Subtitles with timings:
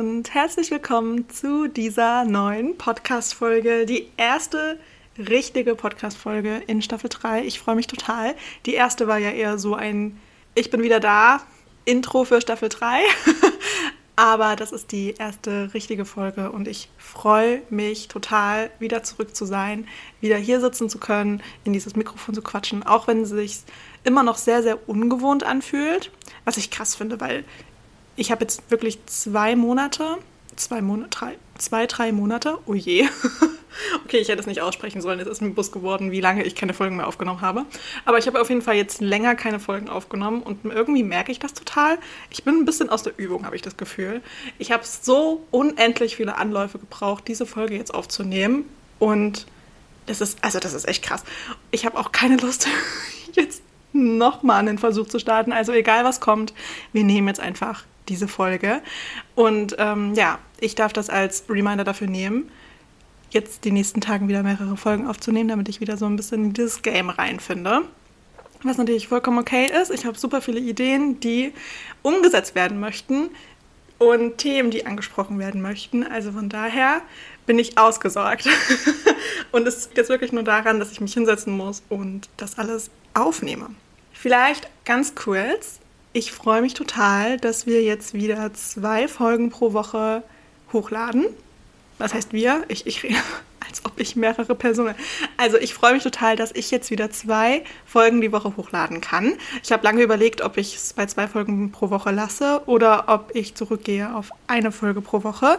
[0.00, 3.84] Und herzlich willkommen zu dieser neuen Podcast-Folge.
[3.84, 4.78] Die erste
[5.18, 7.44] richtige Podcast-Folge in Staffel 3.
[7.44, 8.34] Ich freue mich total.
[8.64, 10.18] Die erste war ja eher so ein
[10.54, 11.42] Ich bin wieder da,
[11.84, 13.00] Intro für Staffel 3.
[14.16, 19.44] Aber das ist die erste richtige Folge und ich freue mich total, wieder zurück zu
[19.44, 19.86] sein,
[20.22, 23.58] wieder hier sitzen zu können, in dieses Mikrofon zu quatschen, auch wenn es sich
[24.04, 26.10] immer noch sehr, sehr ungewohnt anfühlt.
[26.46, 27.44] Was ich krass finde, weil
[28.20, 30.18] ich habe jetzt wirklich zwei Monate,
[30.54, 33.08] zwei Monate, drei, zwei, drei Monate, oh je.
[34.04, 36.54] okay, ich hätte es nicht aussprechen sollen, es ist mir bewusst geworden, wie lange ich
[36.54, 37.64] keine Folgen mehr aufgenommen habe.
[38.04, 41.38] Aber ich habe auf jeden Fall jetzt länger keine Folgen aufgenommen und irgendwie merke ich
[41.38, 41.98] das total.
[42.28, 44.20] Ich bin ein bisschen aus der Übung, habe ich das Gefühl.
[44.58, 48.66] Ich habe so unendlich viele Anläufe gebraucht, diese Folge jetzt aufzunehmen
[48.98, 49.46] und
[50.04, 51.24] das ist, also das ist echt krass.
[51.70, 52.68] Ich habe auch keine Lust,
[53.32, 53.62] jetzt
[53.94, 55.52] nochmal einen Versuch zu starten.
[55.52, 56.52] Also egal was kommt,
[56.92, 58.82] wir nehmen jetzt einfach diese Folge.
[59.34, 62.50] Und ähm, ja, ich darf das als Reminder dafür nehmen,
[63.30, 66.52] jetzt die nächsten Tagen wieder mehrere Folgen aufzunehmen, damit ich wieder so ein bisschen in
[66.52, 67.82] dieses Game reinfinde.
[68.62, 69.90] Was natürlich vollkommen okay ist.
[69.90, 71.54] Ich habe super viele Ideen, die
[72.02, 73.30] umgesetzt werden möchten
[73.98, 76.06] und Themen, die angesprochen werden möchten.
[76.06, 77.00] Also von daher
[77.46, 78.48] bin ich ausgesorgt.
[79.52, 82.90] und es liegt jetzt wirklich nur daran, dass ich mich hinsetzen muss und das alles
[83.14, 83.70] aufnehme.
[84.12, 85.80] Vielleicht ganz kurz,
[86.12, 90.22] ich freue mich total, dass wir jetzt wieder zwei Folgen pro Woche
[90.72, 91.26] hochladen.
[91.98, 92.64] Was heißt wir?
[92.68, 93.16] Ich, ich rede,
[93.68, 94.94] als ob ich mehrere Personen.
[95.36, 99.34] Also ich freue mich total, dass ich jetzt wieder zwei Folgen die Woche hochladen kann.
[99.62, 103.30] Ich habe lange überlegt, ob ich es bei zwei Folgen pro Woche lasse oder ob
[103.34, 105.58] ich zurückgehe auf eine Folge pro Woche.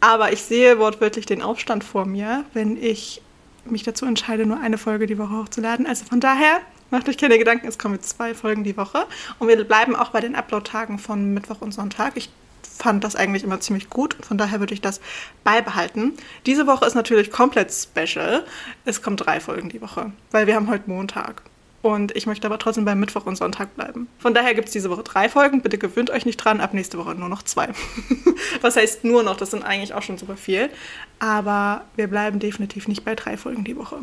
[0.00, 3.22] Aber ich sehe wortwörtlich den Aufstand vor mir, wenn ich
[3.64, 5.86] mich dazu entscheide, nur eine Folge die Woche hochzuladen.
[5.86, 6.60] Also von daher
[6.94, 9.06] Macht euch keine Gedanken, es kommen zwei Folgen die Woche.
[9.40, 12.12] Und wir bleiben auch bei den Upload-Tagen von Mittwoch und Sonntag.
[12.14, 12.30] Ich
[12.62, 14.16] fand das eigentlich immer ziemlich gut.
[14.20, 15.00] Von daher würde ich das
[15.42, 16.12] beibehalten.
[16.46, 18.44] Diese Woche ist natürlich komplett special.
[18.84, 21.42] Es kommen drei Folgen die Woche, weil wir haben heute Montag.
[21.82, 24.06] Und ich möchte aber trotzdem beim Mittwoch und Sonntag bleiben.
[24.20, 25.62] Von daher gibt es diese Woche drei Folgen.
[25.62, 26.60] Bitte gewöhnt euch nicht dran.
[26.60, 27.70] Ab nächste Woche nur noch zwei.
[28.60, 29.36] Was heißt nur noch?
[29.36, 30.70] Das sind eigentlich auch schon super viel.
[31.18, 33.96] Aber wir bleiben definitiv nicht bei drei Folgen die Woche.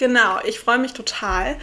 [0.00, 1.56] Genau, ich freue mich total.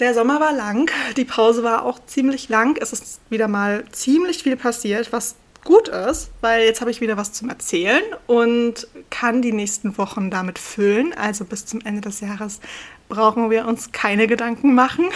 [0.00, 2.78] Der Sommer war lang, die Pause war auch ziemlich lang.
[2.80, 7.16] Es ist wieder mal ziemlich viel passiert, was gut ist, weil jetzt habe ich wieder
[7.16, 11.12] was zum Erzählen und kann die nächsten Wochen damit füllen.
[11.14, 12.60] Also bis zum Ende des Jahres
[13.08, 15.06] brauchen wir uns keine Gedanken machen.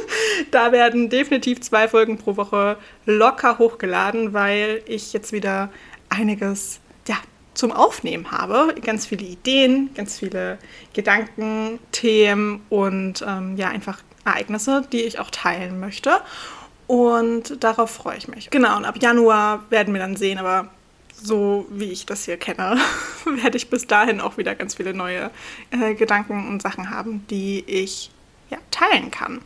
[0.52, 5.68] da werden definitiv zwei Folgen pro Woche locker hochgeladen, weil ich jetzt wieder
[6.10, 6.78] einiges
[7.08, 7.16] ja,
[7.54, 8.72] zum Aufnehmen habe.
[8.84, 10.58] Ganz viele Ideen, ganz viele
[10.92, 13.98] Gedanken, Themen und ähm, ja, einfach
[14.28, 16.20] Ereignisse, die ich auch teilen möchte.
[16.86, 18.50] Und darauf freue ich mich.
[18.50, 20.68] Genau, und ab Januar werden wir dann sehen, aber
[21.14, 22.78] so wie ich das hier kenne,
[23.24, 25.30] werde ich bis dahin auch wieder ganz viele neue
[25.70, 28.10] äh, Gedanken und Sachen haben, die ich
[28.50, 29.40] ja, teilen kann.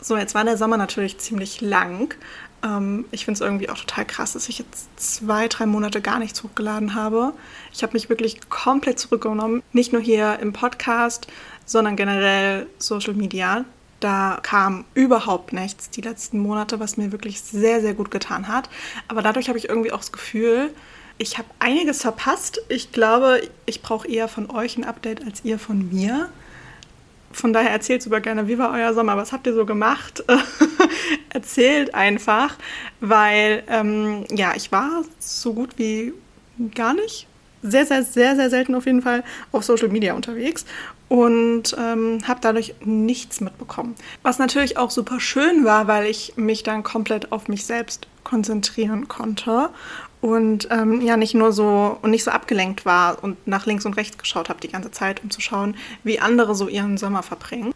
[0.00, 2.14] So, jetzt war der Sommer natürlich ziemlich lang.
[2.64, 6.18] Ähm, ich finde es irgendwie auch total krass, dass ich jetzt zwei, drei Monate gar
[6.18, 7.32] nichts hochgeladen habe.
[7.72, 9.62] Ich habe mich wirklich komplett zurückgenommen.
[9.72, 11.26] Nicht nur hier im Podcast,
[11.66, 13.64] sondern generell Social Media.
[14.00, 18.70] Da kam überhaupt nichts die letzten Monate, was mir wirklich sehr, sehr gut getan hat.
[19.08, 20.70] Aber dadurch habe ich irgendwie auch das Gefühl,
[21.18, 22.60] ich habe einiges verpasst.
[22.68, 26.28] Ich glaube, ich brauche eher von euch ein Update als ihr von mir.
[27.32, 30.24] Von daher erzählt super gerne, wie war euer Sommer, was habt ihr so gemacht?
[31.30, 32.56] erzählt einfach,
[33.00, 36.12] weil ähm, ja, ich war so gut wie
[36.74, 37.26] gar nicht
[37.62, 40.64] sehr, sehr, sehr, sehr selten auf jeden Fall auf Social Media unterwegs
[41.08, 43.94] und ähm, habe dadurch nichts mitbekommen.
[44.22, 49.06] Was natürlich auch super schön war, weil ich mich dann komplett auf mich selbst konzentrieren
[49.06, 49.70] konnte
[50.20, 53.96] und ähm, ja nicht nur so und nicht so abgelenkt war und nach links und
[53.96, 57.72] rechts geschaut habe die ganze Zeit, um zu schauen, wie andere so ihren Sommer verbringen.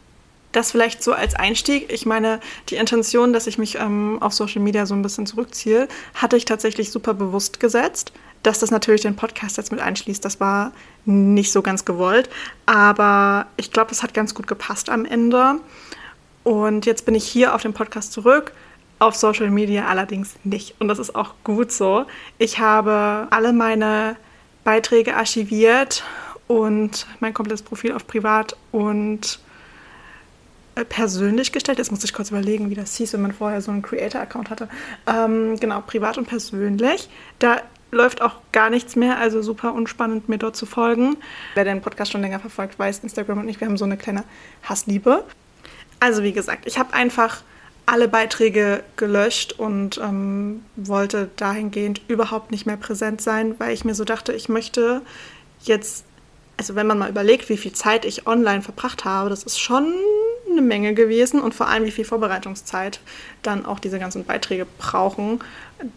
[0.52, 1.92] das vielleicht so als Einstieg.
[1.92, 5.86] Ich meine, die Intention, dass ich mich ähm, auf Social Media so ein bisschen zurückziehe,
[6.14, 8.12] hatte ich tatsächlich super bewusst gesetzt.
[8.42, 10.72] Dass das natürlich den Podcast jetzt mit einschließt, das war
[11.04, 12.30] nicht so ganz gewollt.
[12.66, 15.56] Aber ich glaube, es hat ganz gut gepasst am Ende.
[16.42, 18.52] Und jetzt bin ich hier auf dem Podcast zurück,
[18.98, 20.74] auf Social Media allerdings nicht.
[20.80, 22.06] Und das ist auch gut so.
[22.38, 24.16] Ich habe alle meine
[24.64, 26.02] Beiträge archiviert
[26.46, 29.40] und mein komplettes Profil auf privat und
[30.74, 31.78] äh, persönlich gestellt.
[31.78, 34.68] Jetzt muss ich kurz überlegen, wie das hieß, wenn man vorher so einen Creator-Account hatte.
[35.06, 37.08] Ähm, genau, privat und persönlich.
[37.38, 41.16] Da läuft auch gar nichts mehr, also super unspannend, mir dort zu folgen.
[41.54, 44.24] Wer den Podcast schon länger verfolgt, weiß, Instagram und ich, wir haben so eine kleine
[44.62, 45.24] Hassliebe.
[45.98, 47.42] Also wie gesagt, ich habe einfach
[47.86, 53.94] alle Beiträge gelöscht und ähm, wollte dahingehend überhaupt nicht mehr präsent sein, weil ich mir
[53.94, 55.02] so dachte, ich möchte
[55.62, 56.04] jetzt,
[56.56, 59.92] also wenn man mal überlegt, wie viel Zeit ich online verbracht habe, das ist schon
[60.50, 63.00] eine Menge gewesen und vor allem wie viel Vorbereitungszeit
[63.42, 65.40] dann auch diese ganzen Beiträge brauchen.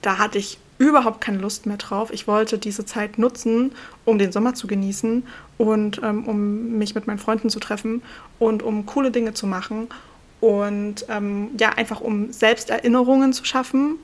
[0.02, 0.58] Da hatte ich
[0.90, 2.12] überhaupt keine Lust mehr drauf.
[2.12, 3.72] Ich wollte diese Zeit nutzen,
[4.06, 5.26] um den Sommer zu genießen
[5.58, 8.02] und ähm, um mich mit meinen Freunden zu treffen
[8.40, 9.88] und um coole Dinge zu machen
[10.42, 13.98] und ähm, ja, einfach um Selbsterinnerungen zu schaffen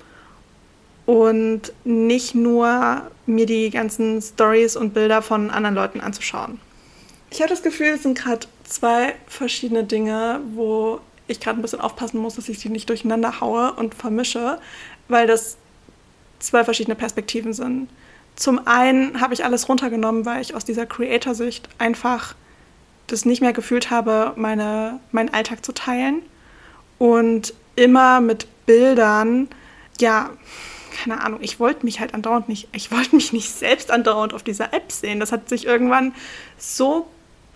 [1.06, 6.60] und nicht nur mir die ganzen Stories und Bilder von anderen Leuten anzuschauen.
[7.32, 11.82] Ich habe das Gefühl, es sind gerade zwei verschiedene Dinge, wo ich gerade ein bisschen
[11.82, 14.60] aufpassen muss, dass ich die nicht durcheinander haue und vermische,
[15.08, 15.58] weil das
[16.40, 17.90] zwei verschiedene Perspektiven sind.
[18.36, 22.36] Zum einen habe ich alles runtergenommen, weil ich aus dieser Creator-Sicht einfach
[23.08, 26.22] das nicht mehr gefühlt habe, meine, meinen Alltag zu teilen
[26.98, 29.48] und immer mit Bildern,
[30.00, 30.30] ja,
[30.96, 34.44] keine Ahnung, ich wollte mich halt andauernd nicht, ich wollte mich nicht selbst andauernd auf
[34.44, 35.20] dieser App sehen.
[35.20, 36.14] Das hat sich irgendwann
[36.58, 37.08] so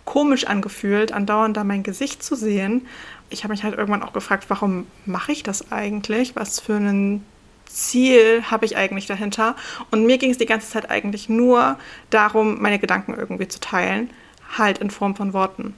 [0.06, 2.88] komisch angefühlt, andauernd da mein Gesicht zu sehen.
[3.30, 6.36] Ich habe mich halt irgendwann auch gefragt, warum mache ich das eigentlich?
[6.36, 7.24] Was für ein
[7.74, 9.56] Ziel habe ich eigentlich dahinter?
[9.92, 11.78] Und mir ging es die ganze Zeit eigentlich nur
[12.10, 14.10] darum, meine Gedanken irgendwie zu teilen,
[14.58, 15.76] halt in Form von Worten.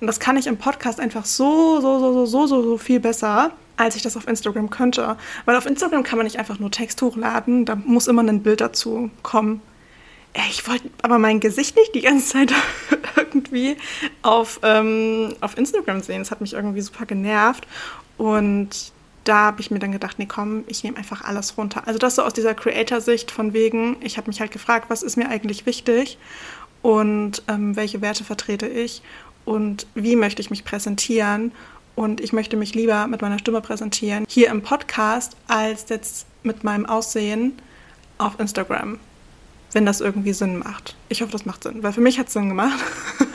[0.00, 3.00] Und das kann ich im Podcast einfach so, so, so, so, so, so, so viel
[3.00, 5.16] besser, als ich das auf Instagram könnte.
[5.44, 8.60] Weil auf Instagram kann man nicht einfach nur Text hochladen, da muss immer ein Bild
[8.60, 9.60] dazu kommen.
[10.48, 12.52] Ich wollte aber mein Gesicht nicht die ganze Zeit
[13.16, 13.76] irgendwie
[14.22, 16.20] auf, ähm, auf Instagram sehen.
[16.20, 17.66] Das hat mich irgendwie super genervt.
[18.16, 18.92] Und
[19.24, 21.86] da habe ich mir dann gedacht, nee, komm, ich nehme einfach alles runter.
[21.86, 25.16] Also das so aus dieser Creator-Sicht von wegen, ich habe mich halt gefragt, was ist
[25.16, 26.18] mir eigentlich wichtig
[26.82, 29.02] und ähm, welche Werte vertrete ich
[29.44, 31.52] und wie möchte ich mich präsentieren.
[31.96, 36.64] Und ich möchte mich lieber mit meiner Stimme präsentieren, hier im Podcast, als jetzt mit
[36.64, 37.60] meinem Aussehen
[38.16, 38.98] auf Instagram
[39.72, 40.96] wenn das irgendwie Sinn macht.
[41.08, 42.78] Ich hoffe, das macht Sinn, weil für mich hat es Sinn gemacht.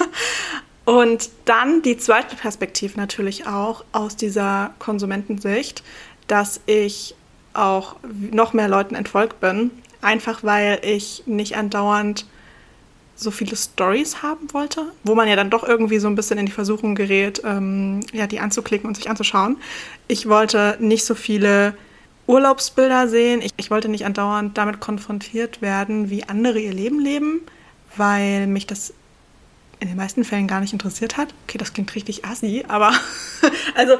[0.85, 5.83] Und dann die zweite Perspektive natürlich auch aus dieser Konsumentensicht,
[6.27, 7.15] dass ich
[7.53, 7.95] auch
[8.31, 9.71] noch mehr Leuten entfolgt bin,
[10.01, 12.25] einfach weil ich nicht andauernd
[13.15, 16.45] so viele Stories haben wollte, wo man ja dann doch irgendwie so ein bisschen in
[16.45, 19.57] die Versuchung gerät, ähm, ja, die anzuklicken und sich anzuschauen.
[20.07, 21.75] Ich wollte nicht so viele
[22.27, 23.41] Urlaubsbilder sehen.
[23.41, 27.41] Ich, ich wollte nicht andauernd damit konfrontiert werden, wie andere ihr Leben leben,
[27.95, 28.93] weil mich das
[29.79, 31.33] in den meisten Fällen gar nicht interessiert hat.
[31.47, 32.91] Okay, das klingt richtig assi, aber
[33.75, 33.97] also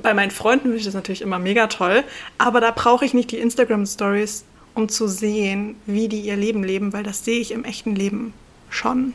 [0.00, 2.04] bei meinen Freunden finde ich das natürlich immer mega toll,
[2.38, 4.44] aber da brauche ich nicht die Instagram Stories,
[4.74, 8.32] um zu sehen, wie die ihr Leben leben, weil das sehe ich im echten Leben
[8.70, 9.14] schon.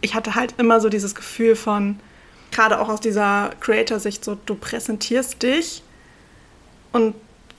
[0.00, 1.98] Ich hatte halt immer so dieses Gefühl von
[2.50, 5.82] gerade auch aus dieser Creator Sicht so du präsentierst dich
[6.92, 7.14] und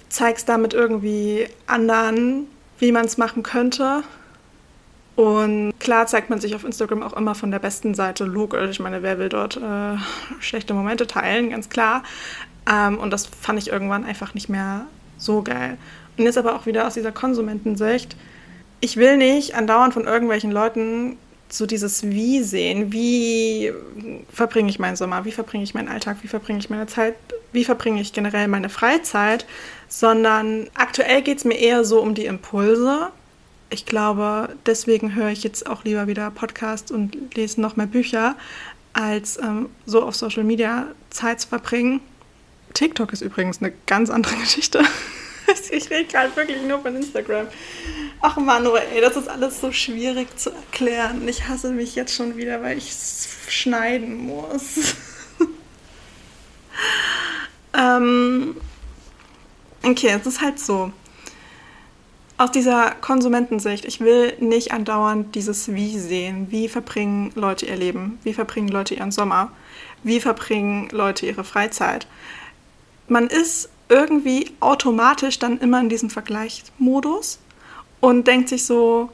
[0.09, 2.47] zeigst damit irgendwie anderen,
[2.79, 4.03] wie man es machen könnte.
[5.15, 8.69] Und klar zeigt man sich auf Instagram auch immer von der besten Seite, logisch.
[8.71, 9.97] Ich meine, wer will dort äh,
[10.39, 12.03] schlechte Momente teilen, ganz klar.
[12.71, 14.85] Ähm, und das fand ich irgendwann einfach nicht mehr
[15.17, 15.77] so geil.
[16.17, 18.15] Und jetzt aber auch wieder aus dieser Konsumentensicht.
[18.79, 21.17] Ich will nicht andauernd von irgendwelchen Leuten
[21.49, 22.91] so dieses Wie sehen.
[22.91, 23.71] Wie
[24.31, 25.25] verbringe ich meinen Sommer?
[25.25, 26.17] Wie verbringe ich meinen Alltag?
[26.21, 27.15] Wie verbringe ich meine Zeit?
[27.51, 29.45] Wie verbringe ich generell meine Freizeit?
[29.87, 33.09] Sondern aktuell geht es mir eher so um die Impulse.
[33.73, 38.35] Ich glaube, deswegen höre ich jetzt auch lieber wieder Podcasts und lese noch mehr Bücher,
[38.91, 42.01] als ähm, so auf Social Media Zeit zu verbringen.
[42.73, 44.83] TikTok ist übrigens eine ganz andere Geschichte.
[45.71, 47.47] ich rede gerade wirklich nur von Instagram.
[48.19, 51.25] Ach Manu, ey, das ist alles so schwierig zu erklären.
[51.29, 52.93] Ich hasse mich jetzt schon wieder, weil ich
[53.47, 54.95] schneiden muss.
[57.73, 58.57] ähm,
[59.81, 60.91] okay, es ist halt so.
[62.41, 66.47] Aus dieser Konsumentensicht, ich will nicht andauernd dieses Wie sehen.
[66.49, 68.17] Wie verbringen Leute ihr Leben?
[68.23, 69.51] Wie verbringen Leute ihren Sommer?
[70.03, 72.07] wie verbringen Leute ihre Freizeit.
[73.07, 77.39] Man ist irgendwie automatisch dann immer in diesem Vergleichsmodus
[77.99, 79.09] und denkt sich so,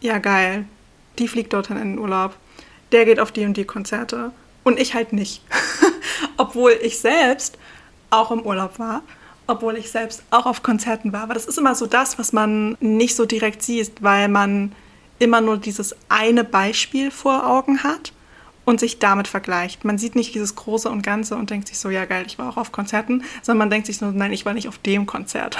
[0.00, 0.64] ja geil,
[1.18, 2.34] die fliegt dorthin in den Urlaub,
[2.92, 4.32] der geht auf die und die Konzerte
[4.64, 5.42] und ich halt nicht.
[6.36, 7.58] Obwohl ich selbst
[8.10, 9.02] auch im Urlaub war,
[9.50, 11.22] obwohl ich selbst auch auf Konzerten war.
[11.22, 14.72] Aber das ist immer so das, was man nicht so direkt sieht, weil man
[15.18, 18.12] immer nur dieses eine Beispiel vor Augen hat
[18.64, 19.84] und sich damit vergleicht.
[19.84, 22.48] Man sieht nicht dieses Große und Ganze und denkt sich so, ja geil, ich war
[22.48, 25.58] auch auf Konzerten, sondern man denkt sich so, nein, ich war nicht auf dem Konzert.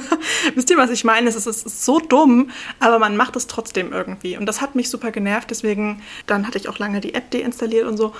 [0.54, 1.28] Wisst ihr, was ich meine?
[1.28, 2.50] Es ist, es ist so dumm,
[2.80, 4.38] aber man macht es trotzdem irgendwie.
[4.38, 7.86] Und das hat mich super genervt, deswegen, dann hatte ich auch lange die App deinstalliert
[7.86, 8.14] und so,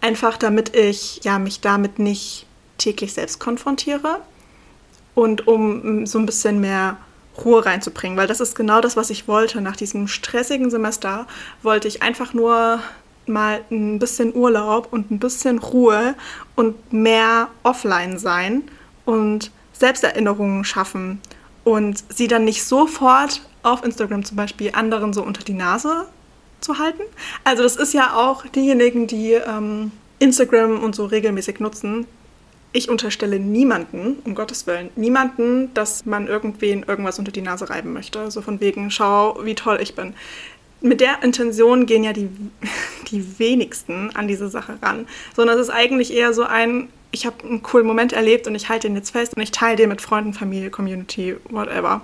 [0.00, 2.46] einfach damit ich ja, mich damit nicht
[2.78, 4.20] täglich selbst konfrontiere
[5.14, 6.96] und um so ein bisschen mehr
[7.44, 9.60] Ruhe reinzubringen, weil das ist genau das, was ich wollte.
[9.60, 11.26] Nach diesem stressigen Semester
[11.62, 12.80] wollte ich einfach nur
[13.26, 16.14] mal ein bisschen Urlaub und ein bisschen Ruhe
[16.56, 18.64] und mehr offline sein
[19.04, 21.20] und Selbsterinnerungen schaffen
[21.64, 26.06] und sie dann nicht sofort auf Instagram zum Beispiel anderen so unter die Nase
[26.60, 27.02] zu halten.
[27.44, 32.06] Also das ist ja auch diejenigen, die ähm, Instagram und so regelmäßig nutzen,
[32.72, 37.92] ich unterstelle niemanden, um Gottes Willen, niemanden, dass man irgendwen irgendwas unter die Nase reiben
[37.92, 38.30] möchte.
[38.30, 40.14] So von wegen, schau, wie toll ich bin.
[40.80, 42.28] Mit der Intention gehen ja die,
[43.10, 45.06] die wenigsten an diese Sache ran.
[45.34, 48.68] Sondern es ist eigentlich eher so ein, ich habe einen coolen Moment erlebt und ich
[48.68, 52.02] halte den jetzt fest und ich teile den mit Freunden, Familie, Community, whatever.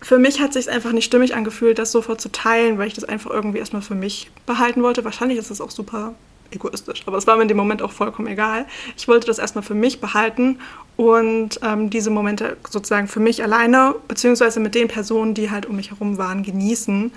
[0.00, 2.94] Für mich hat es sich einfach nicht stimmig angefühlt, das sofort zu teilen, weil ich
[2.94, 5.02] das einfach irgendwie erstmal für mich behalten wollte.
[5.02, 6.14] Wahrscheinlich ist das auch super
[6.54, 7.02] egoistisch.
[7.06, 8.66] Aber es war mir in dem Moment auch vollkommen egal.
[8.96, 10.58] Ich wollte das erstmal für mich behalten
[10.96, 15.76] und ähm, diese Momente sozusagen für mich alleine, beziehungsweise mit den Personen, die halt um
[15.76, 17.12] mich herum waren, genießen,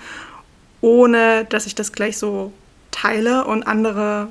[0.82, 2.52] ohne dass ich das gleich so
[2.92, 4.30] teile und andere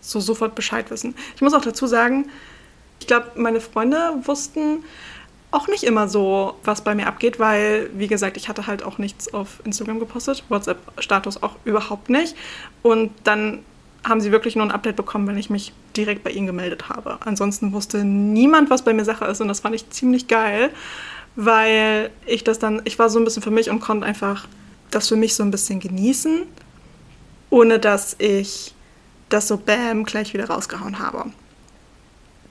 [0.00, 1.14] so sofort Bescheid wissen.
[1.34, 2.26] Ich muss auch dazu sagen,
[3.00, 4.84] ich glaube, meine Freunde wussten
[5.50, 8.98] auch nicht immer so, was bei mir abgeht, weil, wie gesagt, ich hatte halt auch
[8.98, 12.36] nichts auf Instagram gepostet, WhatsApp-Status auch überhaupt nicht.
[12.82, 13.60] Und dann
[14.06, 17.18] haben sie wirklich nur ein Update bekommen, wenn ich mich direkt bei ihnen gemeldet habe.
[17.24, 20.70] Ansonsten wusste niemand, was bei mir Sache ist und das fand ich ziemlich geil,
[21.34, 24.46] weil ich das dann, ich war so ein bisschen für mich und konnte einfach
[24.90, 26.42] das für mich so ein bisschen genießen,
[27.50, 28.74] ohne dass ich
[29.28, 31.24] das so bam gleich wieder rausgehauen habe.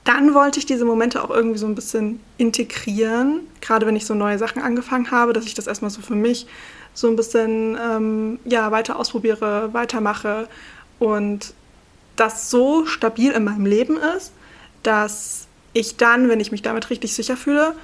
[0.04, 4.14] Dann wollte ich diese Momente auch irgendwie so ein bisschen integrieren, gerade wenn ich so
[4.14, 6.46] neue Sachen angefangen habe, dass ich das erstmal so für mich
[6.94, 10.48] so ein bisschen ähm, ja, weiter ausprobiere, weitermache
[10.98, 11.54] und
[12.16, 14.32] das so stabil in meinem Leben ist,
[14.82, 17.74] dass ich dann, wenn ich mich damit richtig sicher fühle,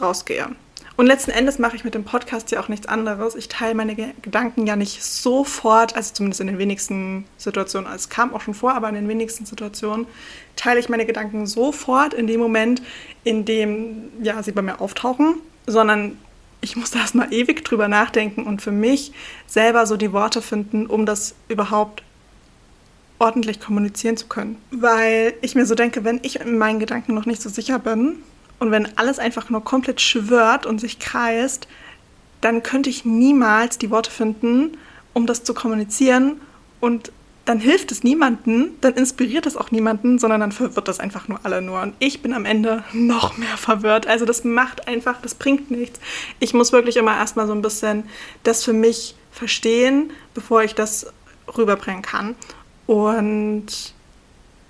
[0.00, 0.48] rausgehe.
[0.96, 3.34] Und letzten Endes mache ich mit dem Podcast ja auch nichts anderes.
[3.34, 8.08] Ich teile meine Gedanken ja nicht sofort, also zumindest in den wenigsten Situationen, also es
[8.08, 10.06] kam auch schon vor, aber in den wenigsten Situationen
[10.54, 12.82] teile ich meine Gedanken sofort in dem Moment,
[13.24, 15.36] in dem ja, sie bei mir auftauchen,
[15.66, 16.18] sondern
[16.60, 19.12] ich musste erstmal ewig drüber nachdenken und für mich
[19.46, 22.02] selber so die Worte finden, um das überhaupt
[23.22, 24.56] ordentlich kommunizieren zu können.
[24.72, 28.16] Weil ich mir so denke, wenn ich in meinen Gedanken noch nicht so sicher bin
[28.58, 31.68] und wenn alles einfach nur komplett schwört und sich kreist,
[32.40, 34.76] dann könnte ich niemals die Worte finden,
[35.12, 36.40] um das zu kommunizieren
[36.80, 37.12] und
[37.44, 41.40] dann hilft es niemanden, dann inspiriert es auch niemanden, sondern dann verwirrt das einfach nur
[41.44, 41.80] alle nur.
[41.80, 44.06] Und ich bin am Ende noch mehr verwirrt.
[44.06, 46.00] Also das macht einfach, das bringt nichts.
[46.38, 48.04] Ich muss wirklich immer erstmal so ein bisschen
[48.42, 51.06] das für mich verstehen, bevor ich das
[51.56, 52.36] rüberbringen kann.
[52.86, 53.94] Und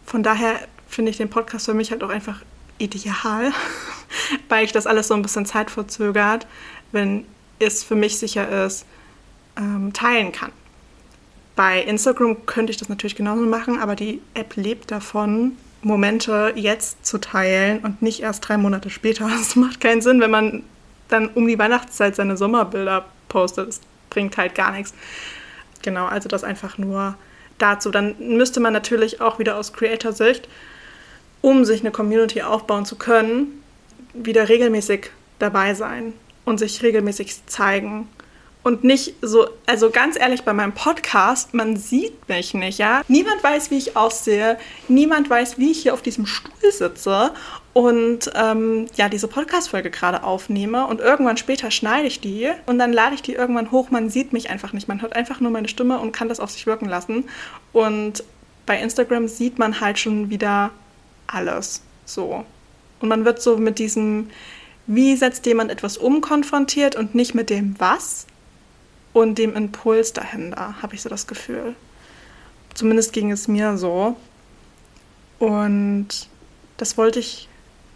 [0.04, 2.42] von daher finde ich den Podcast für mich halt auch einfach
[2.78, 3.52] ideal,
[4.48, 6.46] weil ich das alles so ein bisschen zeitverzögert,
[6.92, 7.24] wenn
[7.58, 8.84] es für mich sicher ist,
[9.56, 10.52] ähm, teilen kann.
[11.54, 15.52] Bei Instagram könnte ich das natürlich genauso machen, aber die App lebt davon,
[15.82, 19.28] Momente jetzt zu teilen und nicht erst drei Monate später.
[19.30, 20.62] Das macht keinen Sinn, wenn man
[21.08, 23.68] dann um die Weihnachtszeit seine Sommerbilder postet.
[23.68, 24.94] Das bringt halt gar nichts.
[25.82, 27.16] Genau, also das einfach nur
[27.58, 27.90] dazu.
[27.90, 30.48] Dann müsste man natürlich auch wieder aus Creator-Sicht,
[31.40, 33.62] um sich eine Community aufbauen zu können,
[34.14, 36.12] wieder regelmäßig dabei sein
[36.44, 38.08] und sich regelmäßig zeigen.
[38.62, 43.02] Und nicht so, also ganz ehrlich, bei meinem Podcast, man sieht mich nicht, ja.
[43.08, 44.56] Niemand weiß, wie ich aussehe.
[44.86, 47.32] Niemand weiß, wie ich hier auf diesem Stuhl sitze
[47.72, 52.92] und ähm, ja, diese Podcast-Folge gerade aufnehme und irgendwann später schneide ich die und dann
[52.92, 53.90] lade ich die irgendwann hoch.
[53.90, 54.86] Man sieht mich einfach nicht.
[54.86, 57.24] Man hört einfach nur meine Stimme und kann das auf sich wirken lassen.
[57.72, 58.22] Und
[58.66, 60.70] bei Instagram sieht man halt schon wieder
[61.26, 62.44] alles so.
[63.00, 64.30] Und man wird so mit diesem,
[64.86, 68.26] wie setzt jemand etwas um, konfrontiert und nicht mit dem Was
[69.12, 71.74] und dem Impuls dahinter, habe ich so das Gefühl.
[72.74, 74.16] Zumindest ging es mir so.
[75.38, 76.08] Und
[76.76, 77.48] das wollte ich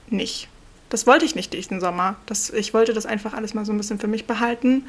[0.09, 0.49] nicht.
[0.89, 2.17] Das wollte ich nicht diesen Sommer.
[2.27, 4.87] Das, ich wollte das einfach alles mal so ein bisschen für mich behalten.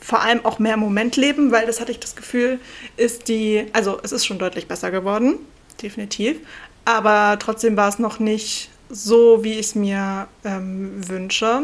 [0.00, 2.60] Vor allem auch mehr im Moment leben, weil das hatte ich das Gefühl,
[2.96, 5.38] ist die, also es ist schon deutlich besser geworden,
[5.82, 6.38] definitiv.
[6.84, 11.62] Aber trotzdem war es noch nicht so, wie ich es mir ähm, wünsche,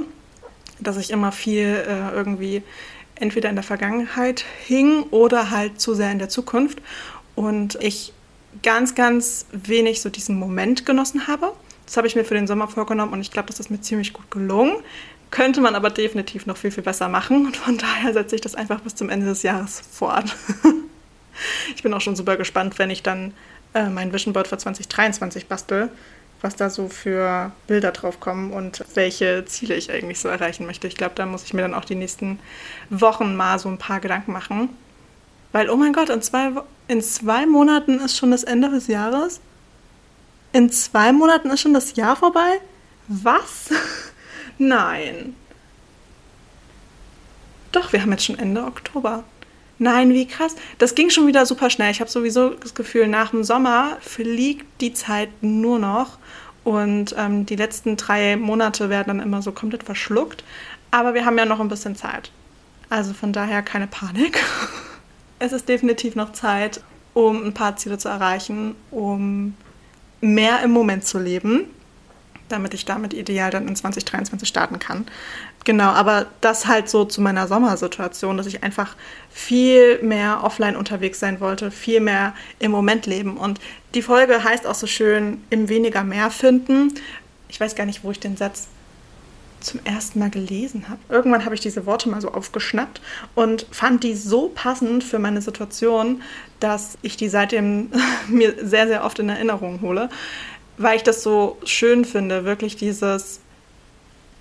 [0.80, 2.62] dass ich immer viel äh, irgendwie
[3.16, 6.80] entweder in der Vergangenheit hing oder halt zu sehr in der Zukunft.
[7.34, 8.12] Und ich
[8.62, 11.52] ganz, ganz wenig so diesen Moment genossen habe.
[11.86, 14.12] Das habe ich mir für den Sommer vorgenommen und ich glaube, das ist mir ziemlich
[14.12, 14.76] gut gelungen.
[15.30, 17.46] Könnte man aber definitiv noch viel, viel besser machen.
[17.46, 20.36] Und von daher setze ich das einfach bis zum Ende des Jahres fort.
[21.74, 23.32] ich bin auch schon super gespannt, wenn ich dann
[23.74, 25.90] äh, mein Vision Board für 2023 bastel,
[26.42, 30.88] was da so für Bilder drauf kommen und welche Ziele ich eigentlich so erreichen möchte.
[30.88, 32.40] Ich glaube, da muss ich mir dann auch die nächsten
[32.90, 34.68] Wochen mal so ein paar Gedanken machen.
[35.52, 36.50] Weil, oh mein Gott, in zwei,
[36.88, 39.40] in zwei Monaten ist schon das Ende des Jahres.
[40.52, 42.60] In zwei Monaten ist schon das Jahr vorbei?
[43.06, 43.70] Was?
[44.58, 45.36] Nein.
[47.70, 49.24] Doch, wir haben jetzt schon Ende Oktober.
[49.82, 50.54] Nein, wie krass.
[50.78, 51.90] Das ging schon wieder super schnell.
[51.90, 56.18] Ich habe sowieso das Gefühl, nach dem Sommer fliegt die Zeit nur noch.
[56.62, 60.44] Und ähm, die letzten drei Monate werden dann immer so komplett verschluckt.
[60.92, 62.30] Aber wir haben ja noch ein bisschen Zeit.
[62.90, 64.40] Also von daher keine Panik.
[65.40, 66.80] Es ist definitiv noch Zeit,
[67.14, 69.56] um ein paar Ziele zu erreichen, um
[70.20, 71.64] mehr im Moment zu leben,
[72.48, 75.04] damit ich damit ideal dann in 2023 starten kann.
[75.64, 78.96] Genau, aber das halt so zu meiner Sommersituation, dass ich einfach
[79.30, 83.36] viel mehr offline unterwegs sein wollte, viel mehr im Moment leben.
[83.36, 83.60] Und
[83.94, 86.94] die Folge heißt auch so schön, im weniger mehr finden.
[87.48, 88.68] Ich weiß gar nicht, wo ich den Satz
[89.60, 90.98] zum ersten Mal gelesen habe.
[91.08, 93.00] Irgendwann habe ich diese Worte mal so aufgeschnappt
[93.36, 96.22] und fand die so passend für meine Situation,
[96.58, 97.90] dass ich die seitdem
[98.28, 100.08] mir sehr, sehr oft in Erinnerung hole,
[100.76, 103.40] weil ich das so schön finde, wirklich dieses,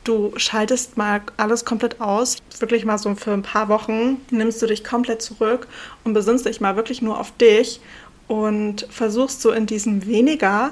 [0.03, 4.67] du schaltest mal alles komplett aus, wirklich mal so für ein paar Wochen, nimmst du
[4.67, 5.67] dich komplett zurück
[6.03, 7.81] und besinnst dich mal wirklich nur auf dich
[8.27, 10.71] und versuchst so in diesem weniger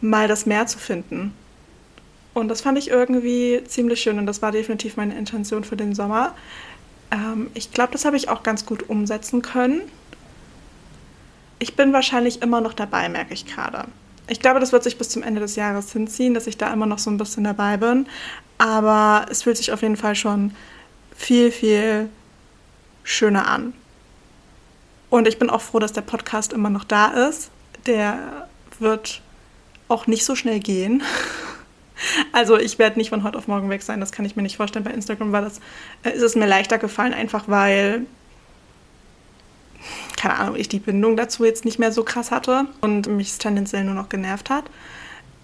[0.00, 1.32] mal das Mehr zu finden.
[2.34, 5.94] Und das fand ich irgendwie ziemlich schön und das war definitiv meine Intention für den
[5.94, 6.34] Sommer.
[7.10, 9.82] Ähm, ich glaube, das habe ich auch ganz gut umsetzen können.
[11.58, 13.86] Ich bin wahrscheinlich immer noch dabei, merke ich gerade.
[14.28, 16.86] Ich glaube, das wird sich bis zum Ende des Jahres hinziehen, dass ich da immer
[16.86, 18.06] noch so ein bisschen dabei bin.
[18.58, 20.54] Aber es fühlt sich auf jeden Fall schon
[21.16, 22.08] viel, viel
[23.02, 23.72] schöner an.
[25.10, 27.50] Und ich bin auch froh, dass der Podcast immer noch da ist.
[27.86, 29.22] Der wird
[29.88, 31.02] auch nicht so schnell gehen.
[32.30, 34.56] Also ich werde nicht von heute auf morgen weg sein, das kann ich mir nicht
[34.56, 34.84] vorstellen.
[34.84, 35.58] Bei Instagram war das,
[36.04, 38.06] äh, ist es mir leichter gefallen, einfach weil,
[40.18, 43.38] keine Ahnung, ich die Bindung dazu jetzt nicht mehr so krass hatte und mich es
[43.38, 44.64] tendenziell nur noch genervt hat.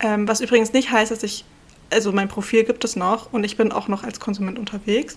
[0.01, 1.45] Ähm, was übrigens nicht heißt, dass ich,
[1.91, 5.17] also mein Profil gibt es noch und ich bin auch noch als Konsument unterwegs,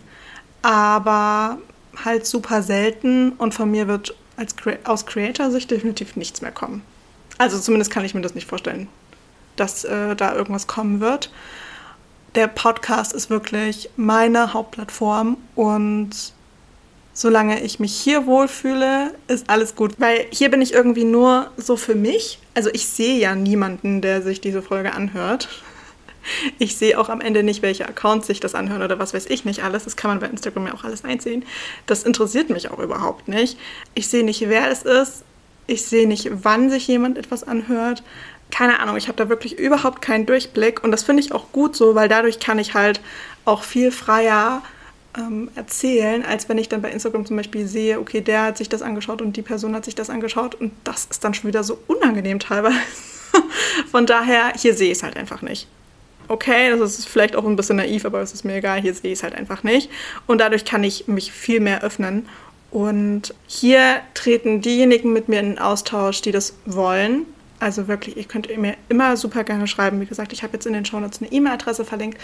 [0.62, 1.58] aber
[2.06, 6.84] halt super selten und von mir wird als, aus Creator-Sicht definitiv nichts mehr kommen.
[7.40, 8.88] Also zumindest kann ich mir das nicht vorstellen
[9.58, 11.32] dass äh, da irgendwas kommen wird.
[12.36, 16.34] Der Podcast ist wirklich meine Hauptplattform und
[17.18, 19.96] solange ich mich hier wohlfühle, ist alles gut.
[19.98, 22.38] Weil hier bin ich irgendwie nur so für mich.
[22.54, 25.50] Also ich sehe ja niemanden, der sich diese Folge anhört.
[26.60, 29.46] Ich sehe auch am Ende nicht, welche Accounts sich das anhören oder was weiß ich
[29.46, 29.86] nicht alles.
[29.86, 31.44] Das kann man bei Instagram ja auch alles einsehen.
[31.88, 33.58] Das interessiert mich auch überhaupt nicht.
[33.96, 35.24] Ich sehe nicht, wer es ist.
[35.66, 38.04] Ich sehe nicht, wann sich jemand etwas anhört
[38.50, 41.76] keine Ahnung, ich habe da wirklich überhaupt keinen Durchblick und das finde ich auch gut
[41.76, 43.02] so, weil dadurch kann ich halt
[43.44, 44.62] auch viel freier
[45.18, 48.70] ähm, erzählen, als wenn ich dann bei Instagram zum Beispiel sehe, okay, der hat sich
[48.70, 51.64] das angeschaut und die Person hat sich das angeschaut und das ist dann schon wieder
[51.64, 52.78] so unangenehm teilweise.
[53.92, 55.68] Von daher, hier sehe ich es halt einfach nicht.
[56.30, 59.12] Okay, das ist vielleicht auch ein bisschen naiv, aber es ist mir egal, hier sehe
[59.12, 59.90] ich es halt einfach nicht.
[60.26, 62.28] Und dadurch kann ich mich viel mehr öffnen.
[62.70, 67.26] Und hier treten diejenigen mit mir in Austausch, die das wollen,
[67.60, 70.00] also wirklich, ihr könnt mir immer super gerne schreiben.
[70.00, 72.20] Wie gesagt, ich habe jetzt in den Shownotes eine E-Mail-Adresse verlinkt.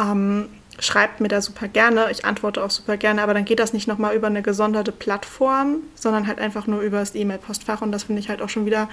[0.00, 0.48] Ähm,
[0.78, 2.08] schreibt mir da super gerne.
[2.10, 5.78] Ich antworte auch super gerne, aber dann geht das nicht nochmal über eine gesonderte Plattform,
[5.94, 7.82] sondern halt einfach nur über das E-Mail-Postfach.
[7.82, 8.88] Und das finde ich halt auch schon wieder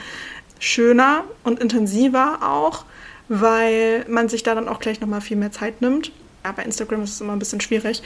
[0.59, 2.85] schöner und intensiver auch,
[3.27, 6.11] weil man sich da dann auch gleich nochmal viel mehr Zeit nimmt.
[6.43, 8.01] Ja, bei Instagram ist es immer ein bisschen schwierig.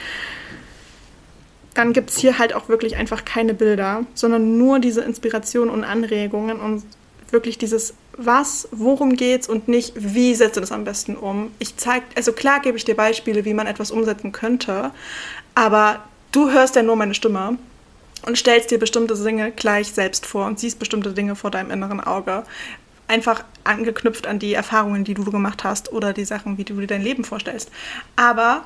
[1.74, 5.84] Dann gibt es hier halt auch wirklich einfach keine Bilder, sondern nur diese Inspirationen und
[5.84, 6.82] Anregungen und
[7.30, 11.50] wirklich dieses was, worum geht's und nicht wie setzt du das am besten um.
[11.58, 14.90] Ich zeige, also klar gebe ich dir Beispiele, wie man etwas umsetzen könnte,
[15.54, 17.58] aber du hörst ja nur meine Stimme
[18.26, 22.00] und stellst dir bestimmte Dinge gleich selbst vor und siehst bestimmte Dinge vor deinem inneren
[22.00, 22.44] Auge.
[23.10, 26.86] einfach angeknüpft an die Erfahrungen, die du gemacht hast oder die Sachen, wie du dir
[26.86, 27.70] dein Leben vorstellst.
[28.16, 28.64] Aber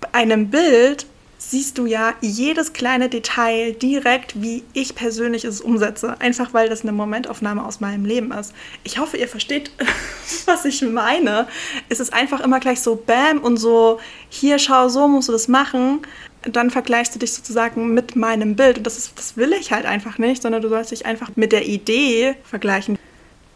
[0.00, 1.06] bei einem Bild
[1.38, 6.20] siehst du ja jedes kleine Detail direkt, wie ich persönlich es umsetze.
[6.20, 8.52] Einfach weil das eine Momentaufnahme aus meinem Leben ist.
[8.82, 9.70] Ich hoffe, ihr versteht,
[10.46, 11.46] was ich meine.
[11.88, 15.48] Es ist einfach immer gleich so Bam und so, hier schau, so musst du das
[15.48, 16.02] machen.
[16.42, 18.78] Dann vergleichst du dich sozusagen mit meinem Bild.
[18.78, 21.52] Und das, ist, das will ich halt einfach nicht, sondern du sollst dich einfach mit
[21.52, 22.98] der Idee vergleichen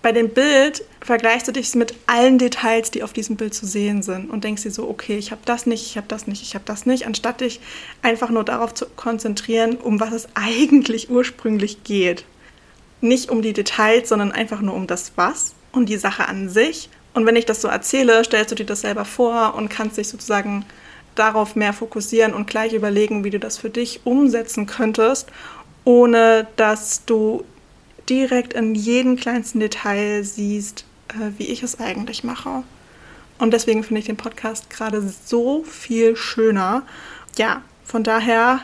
[0.02, 4.02] bei dem Bild vergleichst du dich mit allen Details, die auf diesem Bild zu sehen
[4.02, 6.54] sind und denkst dir so, okay, ich habe das nicht, ich habe das nicht, ich
[6.54, 7.60] habe das nicht, anstatt dich
[8.02, 12.24] einfach nur darauf zu konzentrieren, um was es eigentlich ursprünglich geht.
[13.00, 16.88] Nicht um die Details, sondern einfach nur um das Was und die Sache an sich.
[17.14, 20.08] Und wenn ich das so erzähle, stellst du dir das selber vor und kannst dich
[20.08, 20.64] sozusagen
[21.14, 25.28] darauf mehr fokussieren und gleich überlegen, wie du das für dich umsetzen könntest,
[25.84, 27.44] ohne dass du
[28.08, 32.62] direkt in jedem kleinsten Detail siehst, äh, wie ich es eigentlich mache.
[33.38, 36.82] Und deswegen finde ich den Podcast gerade so viel schöner.
[37.36, 38.60] Ja, von daher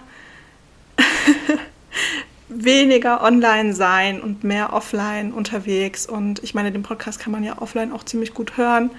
[2.49, 6.07] weniger online sein und mehr offline unterwegs.
[6.07, 8.91] Und ich meine, den Podcast kann man ja offline auch ziemlich gut hören.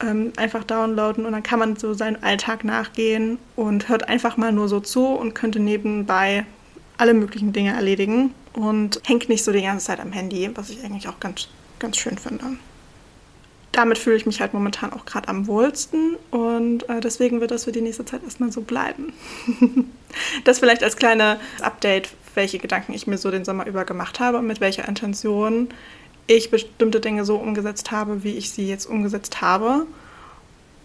[0.00, 4.52] Ähm, einfach downloaden und dann kann man so seinen Alltag nachgehen und hört einfach mal
[4.52, 6.46] nur so zu und könnte nebenbei
[6.98, 10.84] alle möglichen Dinge erledigen und hängt nicht so die ganze Zeit am Handy, was ich
[10.84, 12.44] eigentlich auch ganz, ganz schön finde.
[13.72, 17.64] Damit fühle ich mich halt momentan auch gerade am wohlsten und äh, deswegen wird das
[17.64, 19.12] für die nächste Zeit erstmal so bleiben.
[20.44, 24.38] das vielleicht als kleine Update, welche Gedanken ich mir so den Sommer über gemacht habe
[24.38, 25.68] und mit welcher Intention
[26.26, 29.86] ich bestimmte Dinge so umgesetzt habe, wie ich sie jetzt umgesetzt habe.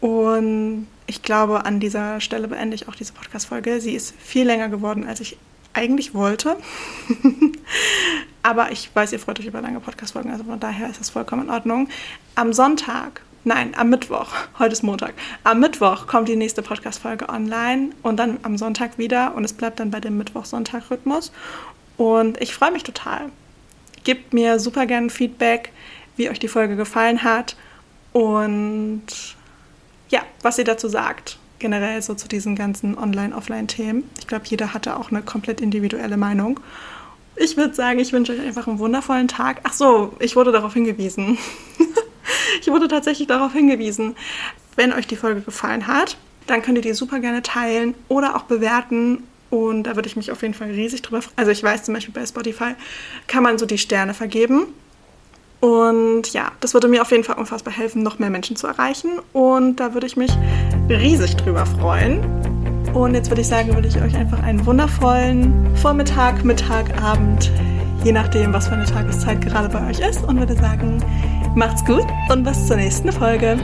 [0.02, 3.80] Und ich glaube, an dieser Stelle beende ich auch diese Podcast-Folge.
[3.82, 5.38] Sie ist viel länger geworden, als ich
[5.74, 6.58] eigentlich wollte.
[8.44, 11.44] Aber ich weiß, ihr freut euch über lange Podcast-Folgen, also von daher ist das vollkommen
[11.44, 11.90] in Ordnung.
[12.36, 17.92] Am Sonntag, nein, am Mittwoch, heute ist Montag, am Mittwoch kommt die nächste Podcast-Folge online
[18.02, 21.32] und dann am Sonntag wieder und es bleibt dann bei dem Mittwoch-Sonntag-Rhythmus.
[21.96, 23.30] Und ich freue mich total.
[24.04, 25.72] Gebt mir super gerne Feedback,
[26.18, 27.56] wie euch die Folge gefallen hat
[28.12, 29.04] und
[30.10, 34.04] ja, was ihr dazu sagt generell so zu diesen ganzen Online-Offline-Themen.
[34.20, 36.60] Ich glaube, jeder hatte auch eine komplett individuelle Meinung.
[37.38, 39.62] Ich würde sagen, ich wünsche euch einfach einen wundervollen Tag.
[39.64, 41.38] Ach so, ich wurde darauf hingewiesen.
[42.62, 44.18] ich wurde tatsächlich darauf hingewiesen.
[44.76, 48.44] Wenn euch die Folge gefallen hat, dann könnt ihr die super gerne teilen oder auch
[48.44, 49.24] bewerten.
[49.50, 51.38] Und da würde ich mich auf jeden Fall riesig drüber freuen.
[51.38, 52.74] Also ich weiß zum Beispiel bei Spotify
[53.28, 54.68] kann man so die Sterne vergeben.
[55.64, 59.12] Und ja, das würde mir auf jeden Fall unfassbar helfen, noch mehr Menschen zu erreichen.
[59.32, 60.30] Und da würde ich mich
[60.90, 62.20] riesig drüber freuen.
[62.94, 67.50] Und jetzt würde ich sagen, würde ich euch einfach einen wundervollen Vormittag, Mittag, Abend,
[68.04, 70.22] je nachdem, was für eine Tageszeit gerade bei euch ist.
[70.26, 71.02] Und würde sagen,
[71.56, 73.58] macht's gut und bis zur nächsten Folge.